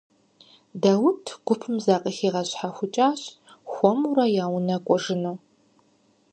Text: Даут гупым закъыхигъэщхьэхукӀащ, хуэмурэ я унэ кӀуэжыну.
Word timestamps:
Даут 0.81 1.25
гупым 1.45 1.75
закъыхигъэщхьэхукӀащ, 1.85 3.21
хуэмурэ 3.71 4.25
я 4.43 4.45
унэ 4.55 4.77
кӀуэжыну. 4.85 5.35